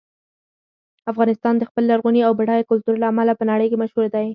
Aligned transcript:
افغانستان 1.11 1.53
د 1.57 1.63
خپل 1.69 1.83
لرغوني 1.91 2.21
او 2.23 2.31
بډایه 2.39 2.67
کلتور 2.71 2.95
له 2.99 3.07
امله 3.11 3.33
په 3.39 3.43
نړۍ 3.51 3.67
کې 3.69 3.81
مشهور 3.83 4.05
دی. 4.15 4.27